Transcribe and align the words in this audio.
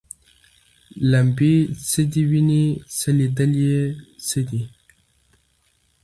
لمبې 1.11 1.55
څه 1.89 2.01
دي 2.11 2.23
ویني 2.29 2.65
څه 2.97 3.09
لیدل 3.17 3.51
یې 3.65 3.79
څه 4.27 4.39
دي 4.49 4.61